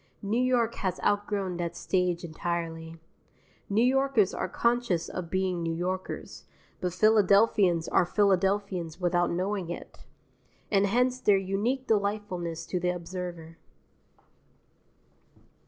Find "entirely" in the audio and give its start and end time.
2.23-2.97